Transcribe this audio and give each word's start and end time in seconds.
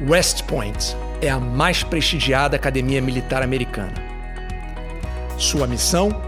West 0.00 0.42
Point 0.42 0.94
é 1.22 1.30
a 1.30 1.40
mais 1.40 1.82
prestigiada 1.82 2.54
academia 2.54 3.00
militar 3.00 3.42
americana. 3.42 3.94
Sua 5.38 5.66
missão: 5.66 6.20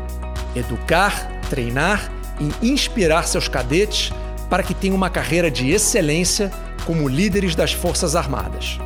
educar, 0.56 1.30
treinar 1.50 2.10
e 2.40 2.66
inspirar 2.66 3.24
seus 3.24 3.46
cadetes 3.46 4.10
para 4.48 4.62
que 4.62 4.72
tenham 4.72 4.96
uma 4.96 5.10
carreira 5.10 5.50
de 5.50 5.70
excelência 5.70 6.50
como 6.86 7.06
líderes 7.06 7.54
das 7.54 7.72
Forças 7.74 8.16
Armadas. 8.16 8.78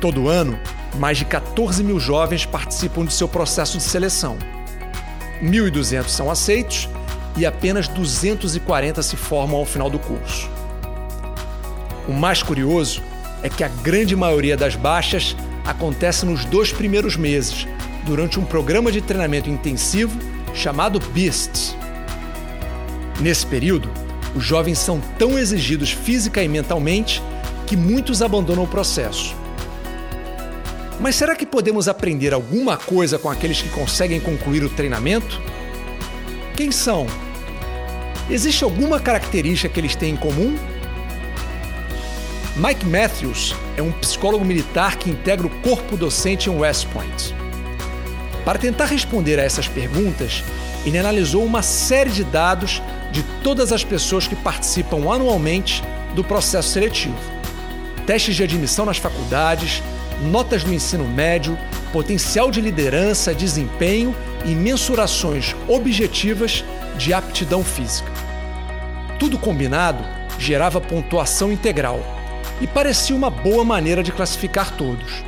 Todo 0.00 0.28
ano, 0.28 0.56
mais 0.94 1.18
de 1.18 1.24
14 1.24 1.82
mil 1.82 1.98
jovens 1.98 2.46
participam 2.46 3.04
de 3.04 3.12
seu 3.12 3.26
processo 3.26 3.76
de 3.76 3.82
seleção. 3.82 4.38
1.200 5.42 6.08
são 6.08 6.30
aceitos 6.30 6.88
e 7.36 7.44
apenas 7.44 7.88
240 7.88 9.02
se 9.02 9.16
formam 9.16 9.58
ao 9.58 9.66
final 9.66 9.90
do 9.90 9.98
curso. 9.98 10.48
O 12.06 12.12
mais 12.12 12.40
curioso 12.40 13.02
é 13.42 13.48
que 13.48 13.64
a 13.64 13.68
grande 13.68 14.14
maioria 14.16 14.56
das 14.56 14.76
baixas 14.76 15.36
acontece 15.64 16.24
nos 16.24 16.44
dois 16.44 16.72
primeiros 16.72 17.16
meses, 17.16 17.66
durante 18.04 18.38
um 18.38 18.44
programa 18.44 18.92
de 18.92 19.00
treinamento 19.00 19.50
intensivo 19.50 20.16
chamado 20.54 21.00
BEASTS. 21.12 21.76
Nesse 23.20 23.46
período, 23.46 23.90
os 24.34 24.44
jovens 24.44 24.78
são 24.78 25.00
tão 25.18 25.38
exigidos 25.38 25.90
física 25.90 26.42
e 26.42 26.48
mentalmente 26.48 27.22
que 27.66 27.76
muitos 27.76 28.22
abandonam 28.22 28.64
o 28.64 28.68
processo. 28.68 29.34
Mas 31.00 31.16
será 31.16 31.34
que 31.34 31.44
podemos 31.44 31.88
aprender 31.88 32.32
alguma 32.32 32.76
coisa 32.76 33.18
com 33.18 33.28
aqueles 33.28 33.60
que 33.60 33.68
conseguem 33.68 34.20
concluir 34.20 34.62
o 34.62 34.70
treinamento? 34.70 35.40
Quem 36.56 36.70
são? 36.70 37.06
Existe 38.30 38.64
alguma 38.64 38.98
característica 38.98 39.72
que 39.72 39.78
eles 39.78 39.94
têm 39.94 40.14
em 40.14 40.16
comum? 40.16 40.56
Mike 42.56 42.86
Matthews 42.86 43.54
é 43.76 43.82
um 43.82 43.92
psicólogo 43.92 44.42
militar 44.42 44.96
que 44.96 45.10
integra 45.10 45.46
o 45.46 45.50
corpo 45.60 45.94
docente 45.94 46.48
em 46.48 46.56
West 46.56 46.86
Point. 46.86 47.34
Para 48.46 48.58
tentar 48.58 48.86
responder 48.86 49.38
a 49.38 49.42
essas 49.42 49.68
perguntas, 49.68 50.42
ele 50.86 50.96
analisou 50.96 51.44
uma 51.44 51.60
série 51.60 52.08
de 52.08 52.24
dados 52.24 52.80
de 53.12 53.22
todas 53.42 53.72
as 53.72 53.84
pessoas 53.84 54.26
que 54.26 54.34
participam 54.34 55.12
anualmente 55.12 55.84
do 56.14 56.24
processo 56.24 56.70
seletivo. 56.70 57.18
Testes 58.06 58.34
de 58.36 58.44
admissão 58.44 58.86
nas 58.86 58.96
faculdades, 58.96 59.82
notas 60.22 60.64
do 60.64 60.72
ensino 60.72 61.04
médio, 61.04 61.58
potencial 61.92 62.50
de 62.50 62.62
liderança, 62.62 63.34
desempenho 63.34 64.16
e 64.46 64.54
mensurações 64.54 65.54
objetivas 65.68 66.64
de 66.96 67.12
aptidão 67.12 67.62
física. 67.62 68.10
Tudo 69.18 69.36
combinado 69.36 70.02
gerava 70.38 70.80
pontuação 70.80 71.52
integral 71.52 72.16
e 72.60 72.66
parecia 72.66 73.14
uma 73.14 73.30
boa 73.30 73.64
maneira 73.64 74.02
de 74.02 74.12
classificar 74.12 74.76
todos. 74.76 75.24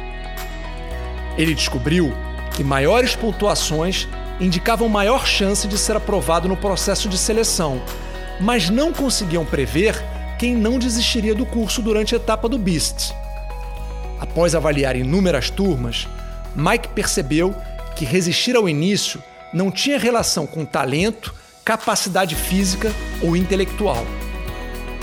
Ele 1.37 1.55
descobriu 1.55 2.13
que 2.55 2.65
maiores 2.65 3.15
pontuações 3.15 4.09
indicavam 4.41 4.89
maior 4.89 5.27
chance 5.27 5.67
de 5.67 5.77
ser 5.79 5.97
aprovado 5.97 6.49
no 6.49 6.57
processo 6.57 7.09
de 7.09 7.19
seleção, 7.19 7.81
mas 8.41 8.71
não 8.71 8.93
conseguiam 8.93 9.45
prever 9.45 9.95
quem 10.39 10.55
não 10.55 10.79
desistiria 10.79 11.35
do 11.35 11.45
curso 11.45 11.83
durante 11.83 12.15
a 12.15 12.19
etapa 12.19 12.49
do 12.49 12.59
BEAST. 12.59 13.13
Após 14.21 14.55
avaliar 14.55 14.97
inúmeras 14.97 15.51
turmas, 15.51 16.09
Mike 16.55 16.89
percebeu 16.89 17.55
que 17.95 18.05
resistir 18.05 18.57
ao 18.57 18.69
início 18.69 19.23
não 19.53 19.71
tinha 19.71 19.99
relação 19.99 20.47
com 20.47 20.65
talento, 20.65 21.35
capacidade 21.65 22.35
física 22.35 22.93
ou 23.21 23.37
intelectual. 23.37 24.05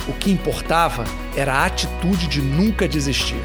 O 0.08 0.14
que 0.14 0.32
importava 0.32 1.04
era 1.36 1.54
a 1.54 1.66
atitude 1.66 2.28
de 2.28 2.42
nunca 2.42 2.88
desistir. 2.88 3.42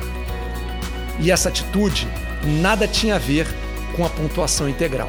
E 1.18 1.30
essa 1.30 1.48
atitude 1.48 2.06
nada 2.60 2.86
tinha 2.86 3.16
a 3.16 3.18
ver 3.18 3.46
com 3.96 4.04
a 4.04 4.10
pontuação 4.10 4.68
integral. 4.68 5.08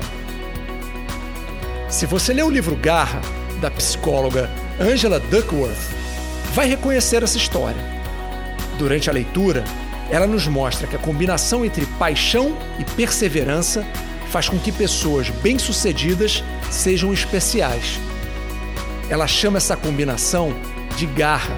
Se 1.90 2.06
você 2.06 2.34
ler 2.34 2.44
o 2.44 2.50
livro 2.50 2.76
Garra, 2.76 3.22
da 3.60 3.70
psicóloga 3.70 4.50
Angela 4.80 5.20
Duckworth, 5.20 5.78
vai 6.54 6.68
reconhecer 6.68 7.22
essa 7.22 7.38
história. 7.38 7.82
Durante 8.78 9.10
a 9.10 9.14
leitura, 9.14 9.64
ela 10.10 10.26
nos 10.26 10.48
mostra 10.48 10.88
que 10.88 10.96
a 10.96 11.00
combinação 11.00 11.64
entre 11.64 11.86
paixão 11.98 12.58
e 12.80 12.84
perseverança 12.84 13.86
faz 14.30 14.50
com 14.50 14.58
que 14.58 14.72
pessoas 14.72 15.30
bem-sucedidas 15.30 16.44
sejam 16.70 17.14
especiais. 17.14 18.00
Ela 19.10 19.28
chama 19.28 19.58
essa 19.58 19.78
combinação 19.78 20.56
de 20.96 21.06
garra. 21.06 21.56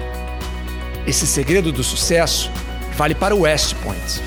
Esse 1.06 1.26
segredo 1.26 1.70
do 1.70 1.84
sucesso 1.84 2.50
vale 2.96 3.14
para 3.14 3.34
o 3.34 3.40
West 3.40 3.74
Point, 3.82 4.20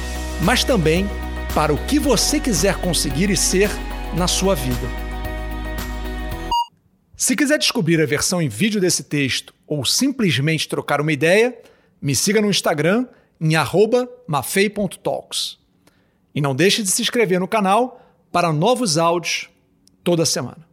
mas 0.43 0.63
também 0.63 1.07
para 1.53 1.73
o 1.73 1.77
que 1.85 1.99
você 1.99 2.39
quiser 2.39 2.75
conseguir 2.77 3.29
e 3.29 3.37
ser 3.37 3.69
na 4.15 4.27
sua 4.27 4.55
vida. 4.55 4.87
Se 7.15 7.35
quiser 7.35 7.57
descobrir 7.57 7.99
a 7.99 8.05
versão 8.05 8.41
em 8.41 8.47
vídeo 8.47 8.79
desse 8.79 9.03
texto 9.03 9.53
ou 9.65 9.83
simplesmente 9.83 10.67
trocar 10.67 11.01
uma 11.01 11.11
ideia, 11.11 11.57
me 11.99 12.15
siga 12.15 12.41
no 12.41 12.49
Instagram 12.49 13.07
em 13.41 13.53
mafei.talks. 14.27 15.57
E 16.35 16.41
não 16.41 16.55
deixe 16.55 16.83
de 16.83 16.89
se 16.89 17.01
inscrever 17.01 17.39
no 17.39 17.47
canal 17.47 17.99
para 18.31 18.53
novos 18.53 18.97
áudios 18.99 19.49
toda 20.03 20.25
semana. 20.25 20.66